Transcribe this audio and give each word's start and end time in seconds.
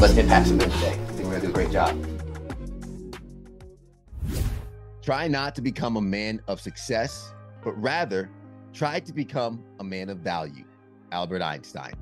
let's 0.00 0.16
impact 0.16 0.46
some 0.46 0.56
men 0.56 0.70
today. 0.70 0.92
I 0.92 1.12
think 1.12 1.28
we're 1.28 1.34
to 1.34 1.46
do 1.46 1.48
a 1.50 1.52
great 1.52 1.70
job. 1.70 1.94
Try 5.02 5.28
not 5.28 5.54
to 5.56 5.60
become 5.60 5.98
a 5.98 6.00
man 6.00 6.40
of 6.48 6.58
success, 6.58 7.34
but 7.62 7.72
rather 7.72 8.30
try 8.72 9.00
to 9.00 9.12
become 9.12 9.62
a 9.78 9.84
man 9.84 10.08
of 10.08 10.18
value. 10.20 10.64
Albert 11.12 11.42
Einstein. 11.42 11.92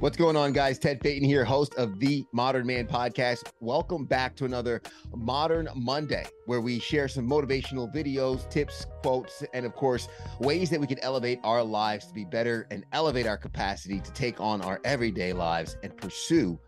What's 0.00 0.16
going 0.16 0.34
on, 0.34 0.52
guys? 0.52 0.80
Ted 0.80 1.00
Payton 1.00 1.22
here, 1.28 1.44
host 1.44 1.76
of 1.76 2.00
the 2.00 2.24
Modern 2.32 2.66
Man 2.66 2.88
podcast. 2.88 3.52
Welcome 3.60 4.04
back 4.04 4.34
to 4.34 4.44
another 4.44 4.82
Modern 5.14 5.68
Monday, 5.76 6.26
where 6.46 6.60
we 6.60 6.80
share 6.80 7.06
some 7.06 7.28
motivational 7.28 7.94
videos, 7.94 8.50
tips, 8.50 8.84
quotes, 9.02 9.44
and 9.54 9.64
of 9.64 9.76
course, 9.76 10.08
ways 10.40 10.70
that 10.70 10.80
we 10.80 10.88
can 10.88 10.98
elevate 11.04 11.38
our 11.44 11.62
lives 11.62 12.06
to 12.06 12.14
be 12.14 12.24
better 12.24 12.66
and 12.72 12.84
elevate 12.92 13.28
our 13.28 13.36
capacity 13.36 14.00
to 14.00 14.12
take 14.12 14.40
on 14.40 14.60
our 14.62 14.80
everyday 14.82 15.32
lives 15.32 15.76
and 15.84 15.96
pursue 15.96 16.58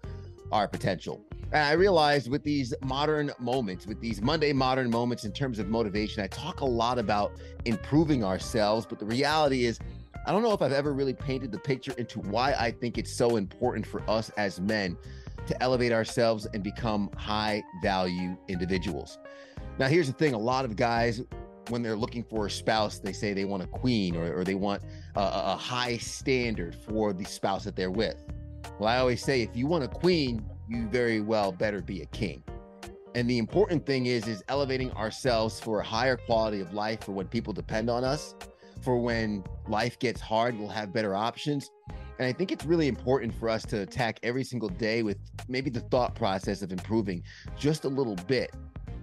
our 0.52 0.68
potential. 0.68 1.24
And 1.52 1.62
I 1.62 1.72
realized 1.72 2.30
with 2.30 2.42
these 2.42 2.74
modern 2.82 3.30
moments, 3.38 3.86
with 3.86 4.00
these 4.00 4.20
Monday 4.20 4.52
modern 4.52 4.90
moments 4.90 5.24
in 5.24 5.32
terms 5.32 5.58
of 5.58 5.68
motivation, 5.68 6.22
I 6.22 6.26
talk 6.26 6.60
a 6.60 6.64
lot 6.64 6.98
about 6.98 7.32
improving 7.64 8.24
ourselves, 8.24 8.86
but 8.86 8.98
the 8.98 9.06
reality 9.06 9.64
is, 9.64 9.78
I 10.26 10.32
don't 10.32 10.42
know 10.42 10.52
if 10.52 10.62
I've 10.62 10.72
ever 10.72 10.92
really 10.92 11.12
painted 11.12 11.52
the 11.52 11.58
picture 11.58 11.92
into 11.98 12.20
why 12.20 12.54
I 12.58 12.70
think 12.70 12.98
it's 12.98 13.14
so 13.14 13.36
important 13.36 13.86
for 13.86 14.02
us 14.08 14.30
as 14.30 14.60
men 14.60 14.96
to 15.46 15.62
elevate 15.62 15.92
ourselves 15.92 16.46
and 16.54 16.62
become 16.62 17.10
high 17.16 17.62
value 17.82 18.36
individuals. 18.48 19.18
Now, 19.78 19.88
here's 19.88 20.06
the 20.06 20.14
thing 20.14 20.34
a 20.34 20.38
lot 20.38 20.64
of 20.64 20.76
guys, 20.76 21.22
when 21.68 21.82
they're 21.82 21.96
looking 21.96 22.22
for 22.24 22.46
a 22.46 22.50
spouse, 22.50 22.98
they 22.98 23.12
say 23.12 23.32
they 23.32 23.44
want 23.44 23.62
a 23.62 23.66
queen 23.66 24.16
or, 24.16 24.38
or 24.38 24.44
they 24.44 24.54
want 24.54 24.82
a, 25.14 25.20
a 25.20 25.56
high 25.56 25.96
standard 25.98 26.74
for 26.74 27.12
the 27.12 27.24
spouse 27.24 27.64
that 27.64 27.76
they're 27.76 27.90
with. 27.90 28.16
Well, 28.78 28.88
I 28.88 28.98
always 28.98 29.22
say 29.22 29.42
if 29.42 29.54
you 29.54 29.66
want 29.66 29.84
a 29.84 29.88
queen, 29.88 30.44
you 30.68 30.88
very 30.88 31.20
well 31.20 31.52
better 31.52 31.80
be 31.80 32.02
a 32.02 32.06
king. 32.06 32.42
And 33.14 33.30
the 33.30 33.38
important 33.38 33.86
thing 33.86 34.06
is 34.06 34.26
is 34.26 34.42
elevating 34.48 34.90
ourselves 34.92 35.60
for 35.60 35.80
a 35.80 35.84
higher 35.84 36.16
quality 36.16 36.60
of 36.60 36.72
life 36.74 37.04
for 37.04 37.12
when 37.12 37.28
people 37.28 37.52
depend 37.52 37.88
on 37.88 38.02
us 38.02 38.34
for 38.84 38.98
when 38.98 39.42
life 39.66 39.98
gets 39.98 40.20
hard, 40.20 40.58
we'll 40.58 40.68
have 40.68 40.92
better 40.92 41.14
options. 41.14 41.70
And 42.18 42.28
I 42.28 42.32
think 42.32 42.52
it's 42.52 42.64
really 42.64 42.86
important 42.86 43.34
for 43.34 43.48
us 43.48 43.64
to 43.66 43.80
attack 43.80 44.20
every 44.22 44.44
single 44.44 44.68
day 44.68 45.02
with 45.02 45.16
maybe 45.48 45.70
the 45.70 45.80
thought 45.80 46.14
process 46.14 46.62
of 46.62 46.70
improving 46.70 47.22
just 47.58 47.84
a 47.84 47.88
little 47.88 48.14
bit 48.14 48.54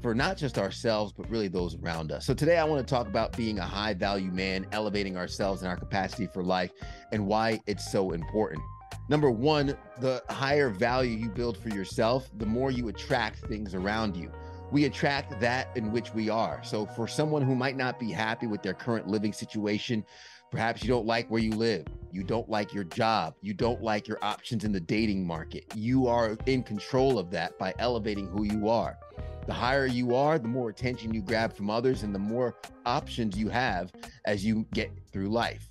for 0.02 0.16
not 0.16 0.38
just 0.38 0.58
ourselves, 0.58 1.14
but 1.16 1.30
really 1.30 1.48
those 1.48 1.76
around 1.76 2.12
us. 2.12 2.26
So 2.26 2.34
today 2.34 2.58
I 2.58 2.64
want 2.64 2.88
to 2.88 2.89
talk 2.89 3.08
about 3.08 3.36
being 3.36 3.59
a 3.59 3.66
high 3.66 3.94
value 3.94 4.32
man, 4.32 4.66
elevating 4.72 5.17
ourselves 5.17 5.62
and 5.62 5.70
our 5.70 5.76
capacity 5.76 6.28
for 6.28 6.44
life, 6.44 6.72
and 7.12 7.28
why 7.28 7.59
it's 7.67 7.92
so 7.92 8.12
important. 8.12 8.62
Number 9.09 9.30
one, 9.30 9.77
the 9.99 10.23
higher 10.30 10.69
value 10.69 11.17
you 11.17 11.30
build 11.30 11.57
for 11.57 11.69
yourself, 11.69 12.30
the 12.38 12.45
more 12.45 12.71
you 12.71 12.88
attract 12.88 13.39
things 13.47 13.73
around 13.73 14.16
you 14.16 14.31
we 14.71 14.85
attract 14.85 15.39
that 15.41 15.67
in 15.75 15.91
which 15.91 16.13
we 16.13 16.30
are. 16.30 16.61
So, 16.63 16.85
for 16.85 17.08
someone 17.08 17.41
who 17.41 17.55
might 17.55 17.75
not 17.75 17.99
be 17.99 18.11
happy 18.11 18.47
with 18.47 18.63
their 18.63 18.73
current 18.73 19.08
living 19.08 19.33
situation, 19.33 20.05
perhaps 20.49 20.81
you 20.81 20.88
don't 20.88 21.05
like 21.05 21.30
where 21.30 21.41
you 21.41 21.52
live, 21.52 21.85
you 22.11 22.23
don't 22.23 22.49
like 22.49 22.73
your 22.73 22.85
job, 22.85 23.35
you 23.41 23.53
don't 23.53 23.81
like 23.81 24.08
your 24.08 24.17
options 24.21 24.63
in 24.63 24.71
the 24.71 24.80
dating 24.80 25.27
market. 25.27 25.65
You 25.75 26.08
are 26.08 26.38
in 26.45 26.63
control 26.63 27.19
of 27.19 27.30
that 27.31 27.59
by 27.59 27.73
elevating 27.80 28.27
who 28.27 28.43
you 28.43 28.69
are. 28.69 28.97
The 29.45 29.53
higher 29.53 29.88
you 29.88 30.15
are, 30.15 30.39
the 30.39 30.47
more 30.47 30.69
attention 30.69 31.13
you 31.13 31.21
grab 31.21 31.53
from 31.53 31.69
others 31.69 32.03
and 32.03 32.15
the 32.15 32.19
more 32.19 32.55
options 32.86 33.38
you 33.38 33.49
have 33.49 33.91
as 34.26 34.45
you 34.45 34.65
get 34.73 34.92
through 35.11 35.30
life. 35.30 35.70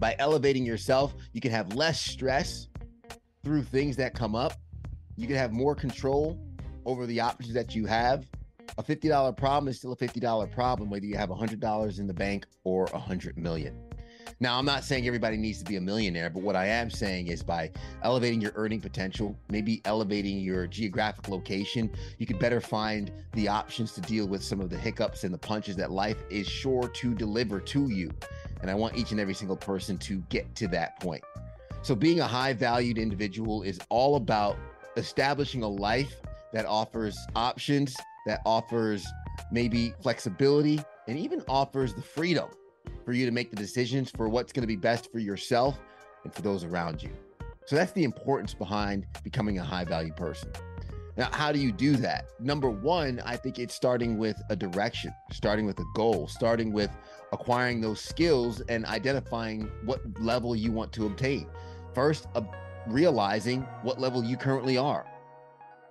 By 0.00 0.16
elevating 0.18 0.66
yourself, 0.66 1.14
you 1.32 1.40
can 1.40 1.52
have 1.52 1.74
less 1.76 2.00
stress 2.00 2.66
through 3.44 3.62
things 3.62 3.94
that 3.96 4.14
come 4.14 4.34
up. 4.34 4.54
You 5.16 5.28
can 5.28 5.36
have 5.36 5.52
more 5.52 5.76
control 5.76 6.40
over 6.84 7.06
the 7.06 7.20
options 7.20 7.54
that 7.54 7.76
you 7.76 7.86
have, 7.86 8.26
a 8.78 8.82
$50 8.82 9.36
problem 9.36 9.68
is 9.68 9.76
still 9.76 9.92
a 9.92 9.96
$50 9.96 10.52
problem, 10.52 10.90
whether 10.90 11.04
you 11.04 11.16
have 11.16 11.28
$100 11.28 11.98
in 11.98 12.06
the 12.06 12.14
bank 12.14 12.46
or 12.64 12.86
a 12.86 12.92
100 12.92 13.36
million. 13.36 13.76
Now, 14.40 14.58
I'm 14.58 14.64
not 14.64 14.84
saying 14.84 15.06
everybody 15.06 15.36
needs 15.36 15.58
to 15.58 15.64
be 15.64 15.76
a 15.76 15.80
millionaire, 15.80 16.30
but 16.30 16.42
what 16.42 16.56
I 16.56 16.66
am 16.66 16.90
saying 16.90 17.28
is 17.28 17.42
by 17.42 17.70
elevating 18.02 18.40
your 18.40 18.52
earning 18.54 18.80
potential, 18.80 19.36
maybe 19.50 19.82
elevating 19.84 20.38
your 20.38 20.66
geographic 20.66 21.28
location, 21.28 21.90
you 22.18 22.26
could 22.26 22.38
better 22.38 22.60
find 22.60 23.12
the 23.32 23.48
options 23.48 23.92
to 23.92 24.00
deal 24.00 24.26
with 24.26 24.42
some 24.42 24.60
of 24.60 24.70
the 24.70 24.78
hiccups 24.78 25.24
and 25.24 25.34
the 25.34 25.38
punches 25.38 25.76
that 25.76 25.90
life 25.90 26.24
is 26.30 26.46
sure 26.48 26.88
to 26.88 27.14
deliver 27.14 27.60
to 27.60 27.88
you. 27.90 28.10
And 28.62 28.70
I 28.70 28.74
want 28.74 28.96
each 28.96 29.10
and 29.10 29.20
every 29.20 29.34
single 29.34 29.56
person 29.56 29.98
to 29.98 30.22
get 30.28 30.54
to 30.56 30.68
that 30.68 30.98
point. 31.00 31.22
So, 31.82 31.94
being 31.94 32.20
a 32.20 32.26
high 32.26 32.52
valued 32.52 32.98
individual 32.98 33.62
is 33.62 33.78
all 33.88 34.16
about 34.16 34.56
establishing 34.96 35.62
a 35.62 35.68
life 35.68 36.16
that 36.52 36.66
offers 36.66 37.18
options, 37.34 37.96
that 38.26 38.40
offers 38.44 39.06
maybe 39.50 39.94
flexibility, 40.02 40.80
and 41.08 41.18
even 41.18 41.42
offers 41.48 41.94
the 41.94 42.02
freedom 42.02 42.50
for 43.04 43.12
you 43.12 43.26
to 43.26 43.32
make 43.32 43.50
the 43.50 43.56
decisions 43.56 44.10
for 44.10 44.28
what's 44.28 44.52
going 44.52 44.62
to 44.62 44.66
be 44.66 44.76
best 44.76 45.10
for 45.10 45.18
yourself 45.18 45.78
and 46.24 46.34
for 46.34 46.42
those 46.42 46.64
around 46.64 47.02
you. 47.02 47.10
So 47.66 47.76
that's 47.76 47.92
the 47.92 48.04
importance 48.04 48.54
behind 48.54 49.06
becoming 49.22 49.58
a 49.58 49.64
high 49.64 49.84
value 49.84 50.12
person. 50.12 50.50
Now, 51.16 51.28
how 51.32 51.52
do 51.52 51.58
you 51.58 51.72
do 51.72 51.96
that? 51.96 52.26
Number 52.40 52.70
one, 52.70 53.20
I 53.24 53.36
think 53.36 53.58
it's 53.58 53.74
starting 53.74 54.16
with 54.16 54.40
a 54.48 54.56
direction, 54.56 55.12
starting 55.32 55.66
with 55.66 55.78
a 55.78 55.84
goal, 55.94 56.28
starting 56.28 56.72
with 56.72 56.90
acquiring 57.32 57.80
those 57.80 58.00
skills 58.00 58.60
and 58.68 58.86
identifying 58.86 59.70
what 59.84 60.00
level 60.20 60.56
you 60.56 60.72
want 60.72 60.92
to 60.94 61.06
obtain. 61.06 61.46
First, 61.94 62.26
uh, 62.34 62.42
realizing 62.86 63.62
what 63.82 64.00
level 64.00 64.24
you 64.24 64.36
currently 64.36 64.78
are 64.78 65.06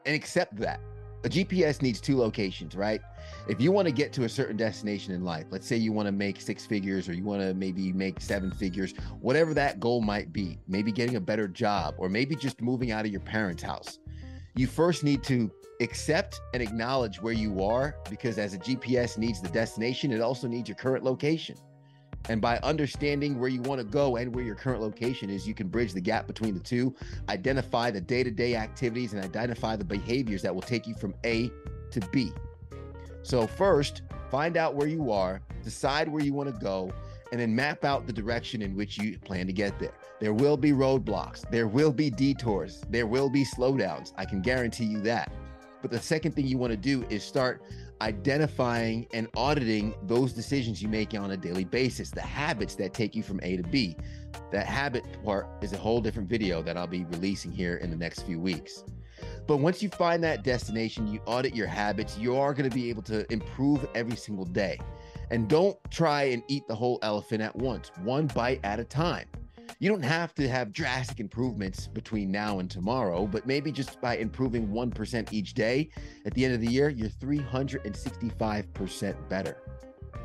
and 0.06 0.16
accept 0.16 0.56
that. 0.58 0.80
A 1.25 1.30
GPS 1.30 1.81
needs 1.81 2.00
two 2.00 2.18
locations, 2.18 2.75
right? 2.75 3.02
If 3.50 3.59
you 3.59 3.74
want 3.74 3.88
to 3.88 3.91
get 3.91 4.13
to 4.13 4.24
a 4.24 4.30
certain 4.30 4.56
destination 4.56 5.13
in 5.13 5.25
life, 5.25 5.47
let's 5.52 5.68
say 5.68 5.75
you 5.75 5.91
want 5.91 6.06
to 6.06 6.13
make 6.13 6.40
six 6.40 6.66
figures 6.66 7.09
or 7.09 7.13
you 7.13 7.25
want 7.25 7.41
to 7.41 7.53
maybe 7.53 7.91
make 7.91 8.22
seven 8.22 8.52
figures, 8.52 8.94
whatever 9.19 9.53
that 9.53 9.81
goal 9.81 10.02
might 10.02 10.31
be, 10.31 10.59
maybe 10.68 10.94
getting 10.94 11.18
a 11.18 11.22
better 11.22 11.47
job 11.47 11.96
or 11.97 12.08
maybe 12.08 12.35
just 12.35 12.62
moving 12.62 12.91
out 12.91 13.06
of 13.06 13.12
your 13.12 13.19
parents' 13.22 13.62
house, 13.62 14.00
you 14.56 14.66
first 14.66 15.03
need 15.03 15.22
to 15.24 15.52
accept 15.81 16.40
and 16.53 16.63
acknowledge 16.63 17.22
where 17.22 17.34
you 17.34 17.63
are 17.63 17.96
because 18.09 18.38
as 18.38 18.53
a 18.53 18.58
GPS 18.58 19.18
needs 19.18 19.41
the 19.41 19.50
destination, 19.50 20.13
it 20.13 20.22
also 20.22 20.47
needs 20.47 20.69
your 20.69 20.78
current 20.78 21.03
location. 21.03 21.58
And 22.28 22.41
by 22.41 22.57
understanding 22.59 23.40
where 23.40 23.50
you 23.50 23.62
want 23.62 23.80
to 23.80 23.85
go 23.85 24.18
and 24.18 24.35
where 24.35 24.44
your 24.44 24.56
current 24.56 24.81
location 24.81 25.30
is, 25.30 25.47
you 25.47 25.53
can 25.53 25.68
bridge 25.68 25.94
the 25.94 26.02
gap 26.02 26.28
between 26.28 26.53
the 26.53 26.59
two, 26.59 26.94
identify 27.30 27.91
the 27.91 28.02
day 28.02 28.24
to 28.24 28.31
day 28.31 28.56
activities, 28.56 29.13
and 29.13 29.24
identify 29.24 29.75
the 29.75 29.85
behaviors 29.85 30.41
that 30.41 30.53
will 30.53 30.62
take 30.62 30.85
you 30.85 30.94
from 30.96 31.13
A 31.25 31.52
to 31.91 32.02
B. 32.12 32.31
So, 33.24 33.47
first, 33.47 34.02
find 34.29 34.58
out 34.58 34.75
where 34.75 34.88
you 34.88 35.12
are, 35.12 35.41
decide 35.63 36.08
where 36.08 36.24
you 36.24 36.34
want 36.34 36.53
to 36.53 36.59
go, 36.62 36.91
and 37.31 37.40
then 37.40 37.56
map 37.56 37.85
out 37.85 38.08
the 38.08 38.13
direction 38.13 38.62
in 38.62 38.75
which 38.75 38.97
you 38.97 39.18
plan 39.19 39.47
to 39.47 39.53
get 39.53 39.79
there. 39.79 39.94
There 40.19 40.34
will 40.34 40.58
be 40.58 40.72
roadblocks, 40.72 41.50
there 41.50 41.68
will 41.68 41.91
be 41.91 42.09
detours, 42.09 42.84
there 42.90 43.08
will 43.08 43.29
be 43.29 43.46
slowdowns. 43.46 44.13
I 44.18 44.25
can 44.25 44.41
guarantee 44.41 44.85
you 44.85 45.00
that. 45.02 45.31
But 45.81 45.91
the 45.91 46.00
second 46.00 46.34
thing 46.34 46.46
you 46.46 46.58
want 46.58 46.72
to 46.72 46.78
do 46.78 47.06
is 47.09 47.24
start 47.24 47.62
identifying 48.01 49.07
and 49.13 49.27
auditing 49.35 49.93
those 50.03 50.33
decisions 50.33 50.81
you 50.81 50.87
make 50.87 51.13
on 51.13 51.31
a 51.31 51.37
daily 51.37 51.63
basis, 51.63 52.09
the 52.09 52.21
habits 52.21 52.75
that 52.75 52.93
take 52.93 53.15
you 53.15 53.23
from 53.23 53.39
A 53.43 53.57
to 53.57 53.63
B. 53.63 53.95
That 54.51 54.65
habit 54.65 55.03
part 55.23 55.47
is 55.61 55.73
a 55.73 55.77
whole 55.77 56.01
different 56.01 56.29
video 56.29 56.61
that 56.61 56.77
I'll 56.77 56.87
be 56.87 57.05
releasing 57.05 57.51
here 57.51 57.77
in 57.77 57.89
the 57.89 57.97
next 57.97 58.21
few 58.21 58.39
weeks. 58.39 58.83
But 59.47 59.57
once 59.57 59.81
you 59.81 59.90
find 59.90 60.23
that 60.23 60.43
destination, 60.43 61.07
you 61.07 61.19
audit 61.25 61.55
your 61.55 61.67
habits, 61.67 62.17
you 62.17 62.35
are 62.37 62.53
going 62.53 62.69
to 62.69 62.73
be 62.73 62.90
able 62.90 63.01
to 63.03 63.31
improve 63.31 63.87
every 63.96 64.16
single 64.16 64.45
day. 64.45 64.79
And 65.31 65.47
don't 65.47 65.78
try 65.91 66.23
and 66.23 66.43
eat 66.47 66.67
the 66.67 66.75
whole 66.75 66.99
elephant 67.02 67.41
at 67.41 67.55
once, 67.55 67.91
one 68.03 68.28
bite 68.28 68.59
at 68.63 68.79
a 68.79 68.84
time 68.84 69.28
you 69.79 69.89
don't 69.89 70.03
have 70.03 70.33
to 70.35 70.47
have 70.47 70.71
drastic 70.73 71.19
improvements 71.19 71.87
between 71.87 72.31
now 72.31 72.59
and 72.59 72.69
tomorrow, 72.69 73.25
but 73.27 73.45
maybe 73.45 73.71
just 73.71 73.99
by 74.01 74.17
improving 74.17 74.67
1% 74.69 75.33
each 75.33 75.53
day, 75.53 75.89
at 76.25 76.33
the 76.33 76.43
end 76.43 76.53
of 76.53 76.59
the 76.61 76.67
year, 76.67 76.89
you're 76.89 77.09
365% 77.09 79.29
better. 79.29 79.57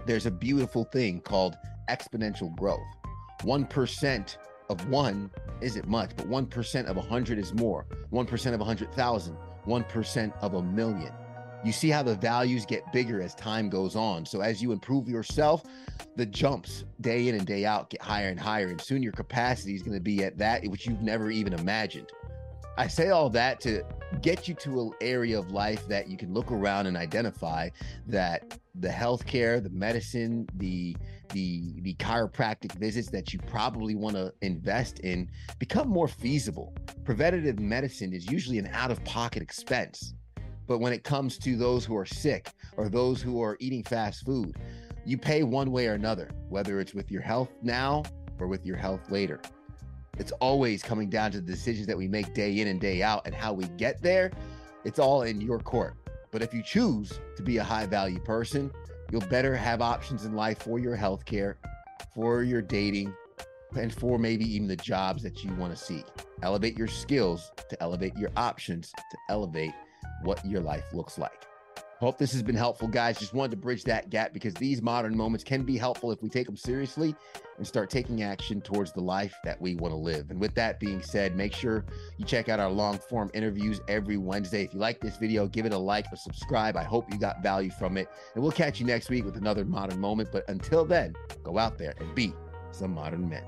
There's 0.06 0.26
a 0.26 0.30
beautiful 0.30 0.84
thing 0.84 1.20
called 1.20 1.56
exponential 1.90 2.54
growth. 2.56 2.80
1% 3.42 4.36
of 4.70 4.88
one 4.88 5.30
isn't 5.60 5.86
much, 5.86 6.12
but 6.16 6.26
1% 6.28 6.86
of 6.86 6.96
100 6.96 7.38
is 7.38 7.52
more. 7.54 7.86
1% 8.12 8.52
of 8.52 8.60
100,000, 8.60 9.36
1% 9.66 10.32
of 10.40 10.54
a 10.54 10.62
million 10.62 11.12
you 11.64 11.72
see 11.72 11.88
how 11.88 12.02
the 12.02 12.14
values 12.14 12.66
get 12.66 12.92
bigger 12.92 13.22
as 13.22 13.34
time 13.34 13.68
goes 13.68 13.96
on. 13.96 14.26
So 14.26 14.40
as 14.40 14.62
you 14.62 14.72
improve 14.72 15.08
yourself, 15.08 15.64
the 16.16 16.26
jumps 16.26 16.84
day 17.00 17.28
in 17.28 17.34
and 17.34 17.46
day 17.46 17.64
out 17.64 17.90
get 17.90 18.02
higher 18.02 18.28
and 18.28 18.38
higher. 18.38 18.68
And 18.68 18.80
soon 18.80 19.02
your 19.02 19.12
capacity 19.12 19.74
is 19.74 19.82
going 19.82 19.96
to 19.96 20.02
be 20.02 20.22
at 20.24 20.38
that 20.38 20.64
which 20.66 20.86
you've 20.86 21.02
never 21.02 21.30
even 21.30 21.54
imagined. 21.54 22.10
I 22.76 22.88
say 22.88 23.10
all 23.10 23.30
that 23.30 23.60
to 23.60 23.84
get 24.20 24.48
you 24.48 24.54
to 24.54 24.80
an 24.80 24.90
area 25.00 25.38
of 25.38 25.52
life 25.52 25.86
that 25.86 26.08
you 26.08 26.16
can 26.16 26.34
look 26.34 26.50
around 26.50 26.86
and 26.86 26.96
identify 26.96 27.68
that 28.08 28.58
the 28.74 28.88
healthcare, 28.88 29.62
the 29.62 29.70
medicine, 29.70 30.48
the 30.56 30.96
the 31.32 31.80
the 31.82 31.94
chiropractic 31.94 32.72
visits 32.72 33.08
that 33.10 33.32
you 33.32 33.38
probably 33.46 33.94
want 33.94 34.16
to 34.16 34.32
invest 34.42 34.98
in 35.00 35.30
become 35.60 35.88
more 35.88 36.08
feasible. 36.08 36.74
Preventative 37.04 37.60
medicine 37.60 38.12
is 38.12 38.28
usually 38.28 38.58
an 38.58 38.68
out-of-pocket 38.72 39.40
expense. 39.40 40.14
But 40.66 40.78
when 40.78 40.92
it 40.92 41.04
comes 41.04 41.38
to 41.38 41.56
those 41.56 41.84
who 41.84 41.96
are 41.96 42.06
sick 42.06 42.50
or 42.76 42.88
those 42.88 43.20
who 43.20 43.42
are 43.42 43.56
eating 43.60 43.82
fast 43.82 44.24
food, 44.24 44.56
you 45.04 45.18
pay 45.18 45.42
one 45.42 45.70
way 45.70 45.86
or 45.86 45.92
another, 45.92 46.30
whether 46.48 46.80
it's 46.80 46.94
with 46.94 47.10
your 47.10 47.22
health 47.22 47.50
now 47.62 48.02
or 48.38 48.46
with 48.46 48.64
your 48.64 48.76
health 48.76 49.10
later. 49.10 49.40
It's 50.18 50.32
always 50.32 50.82
coming 50.82 51.10
down 51.10 51.32
to 51.32 51.40
the 51.40 51.52
decisions 51.52 51.86
that 51.88 51.98
we 51.98 52.08
make 52.08 52.34
day 52.34 52.60
in 52.60 52.68
and 52.68 52.80
day 52.80 53.02
out 53.02 53.22
and 53.26 53.34
how 53.34 53.52
we 53.52 53.66
get 53.76 54.00
there. 54.00 54.30
It's 54.84 54.98
all 54.98 55.22
in 55.22 55.40
your 55.40 55.58
court. 55.58 55.94
But 56.30 56.42
if 56.42 56.54
you 56.54 56.62
choose 56.62 57.20
to 57.36 57.42
be 57.42 57.58
a 57.58 57.64
high 57.64 57.86
value 57.86 58.20
person, 58.20 58.70
you'll 59.10 59.20
better 59.22 59.54
have 59.54 59.82
options 59.82 60.24
in 60.24 60.34
life 60.34 60.62
for 60.62 60.78
your 60.78 60.96
health 60.96 61.24
care, 61.24 61.58
for 62.14 62.42
your 62.42 62.62
dating, 62.62 63.14
and 63.76 63.92
for 63.92 64.18
maybe 64.18 64.44
even 64.54 64.68
the 64.68 64.76
jobs 64.76 65.22
that 65.22 65.44
you 65.44 65.52
want 65.54 65.76
to 65.76 65.82
seek. 65.82 66.04
Elevate 66.42 66.76
your 66.78 66.88
skills 66.88 67.52
to 67.68 67.82
elevate 67.82 68.16
your 68.16 68.30
options 68.36 68.92
to 68.92 69.16
elevate 69.28 69.72
what 70.22 70.44
your 70.44 70.60
life 70.60 70.84
looks 70.92 71.18
like. 71.18 71.46
Hope 72.00 72.18
this 72.18 72.32
has 72.32 72.42
been 72.42 72.56
helpful, 72.56 72.88
guys. 72.88 73.18
Just 73.18 73.32
wanted 73.32 73.52
to 73.52 73.56
bridge 73.56 73.84
that 73.84 74.10
gap 74.10 74.32
because 74.32 74.52
these 74.54 74.82
modern 74.82 75.16
moments 75.16 75.44
can 75.44 75.62
be 75.62 75.78
helpful 75.78 76.10
if 76.10 76.22
we 76.22 76.28
take 76.28 76.44
them 76.44 76.56
seriously 76.56 77.14
and 77.56 77.66
start 77.66 77.88
taking 77.88 78.22
action 78.22 78.60
towards 78.60 78.92
the 78.92 79.00
life 79.00 79.34
that 79.44 79.60
we 79.60 79.76
want 79.76 79.92
to 79.92 79.96
live. 79.96 80.30
And 80.30 80.40
with 80.40 80.54
that 80.56 80.80
being 80.80 81.00
said, 81.00 81.36
make 81.36 81.54
sure 81.54 81.84
you 82.18 82.26
check 82.26 82.48
out 82.48 82.60
our 82.60 82.68
long 82.68 82.98
form 82.98 83.30
interviews 83.32 83.80
every 83.88 84.16
Wednesday. 84.16 84.64
If 84.64 84.74
you 84.74 84.80
like 84.80 85.00
this 85.00 85.16
video, 85.16 85.46
give 85.46 85.66
it 85.66 85.72
a 85.72 85.78
like 85.78 86.06
or 86.12 86.16
subscribe. 86.16 86.76
I 86.76 86.82
hope 86.82 87.10
you 87.12 87.18
got 87.18 87.42
value 87.42 87.70
from 87.70 87.96
it. 87.96 88.08
And 88.34 88.42
we'll 88.42 88.52
catch 88.52 88.80
you 88.80 88.86
next 88.86 89.08
week 89.08 89.24
with 89.24 89.36
another 89.36 89.64
modern 89.64 90.00
moment. 90.00 90.30
But 90.32 90.48
until 90.48 90.84
then, 90.84 91.14
go 91.42 91.58
out 91.58 91.78
there 91.78 91.94
and 92.00 92.14
be 92.14 92.34
some 92.72 92.92
modern 92.92 93.28
men. 93.28 93.44